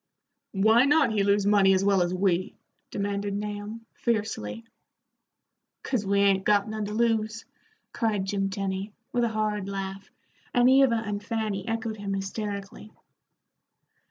[0.55, 2.55] "Why not he lose money as well as we?"
[2.89, 4.65] demanded Nahum, fiercely.
[5.83, 7.45] "'Cause we 'ain't got none to lose,"
[7.93, 10.09] cried Jim Tenny, with a hard laugh,
[10.55, 12.91] and Eva and Fanny echoed him hysterically.